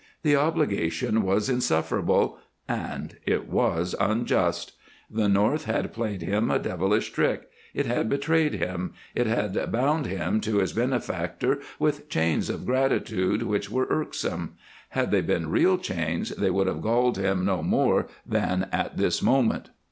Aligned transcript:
The 0.23 0.35
obligation 0.35 1.21
was 1.21 1.47
insufferable, 1.47 2.39
and 2.67 3.17
it 3.23 3.47
was 3.47 3.93
unjust. 3.99 4.71
The 5.11 5.29
North 5.29 5.65
had 5.65 5.93
played 5.93 6.23
him 6.23 6.49
a 6.49 6.57
devilish 6.57 7.11
trick, 7.11 7.47
it 7.75 7.85
had 7.85 8.09
betrayed 8.09 8.55
him, 8.55 8.93
it 9.13 9.27
had 9.27 9.71
bound 9.71 10.07
him 10.07 10.41
to 10.41 10.57
his 10.57 10.73
benefactor 10.73 11.59
with 11.77 12.09
chains 12.09 12.49
of 12.49 12.65
gratitude 12.65 13.43
which 13.43 13.69
were 13.69 13.85
irksome. 13.91 14.55
Had 14.89 15.11
they 15.11 15.21
been 15.21 15.51
real 15.51 15.77
chains 15.77 16.31
they 16.31 16.49
could 16.49 16.65
have 16.65 16.81
galled 16.81 17.19
him 17.19 17.45
no 17.45 17.61
more 17.61 18.07
than 18.25 18.69
at 18.71 18.97
this 18.97 19.21
moment. 19.21 19.69